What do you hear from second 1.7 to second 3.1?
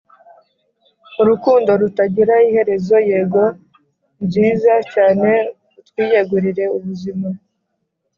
rutagira iherezo: